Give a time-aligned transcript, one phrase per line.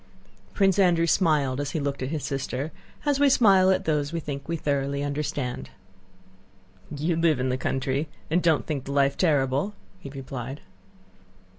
[0.55, 2.71] Prince Andrew smiled as he looked at his sister,
[3.05, 5.69] as we smile at those we think we thoroughly understand.
[6.89, 10.61] "You live in the country and don't think the life terrible," he replied.